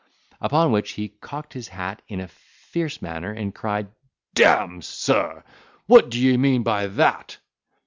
Upon 0.41 0.71
which 0.71 0.93
he 0.93 1.09
cocked 1.09 1.53
his 1.53 1.67
hat 1.67 2.01
in 2.07 2.19
a 2.21 2.27
fierce 2.27 3.03
manner, 3.03 3.31
and 3.31 3.53
cried, 3.53 3.89
"D—me 4.33 4.81
sir, 4.81 5.43
what 5.85 6.09
d'ye 6.09 6.37
mean 6.37 6.63
by 6.63 6.87
that." 6.87 7.37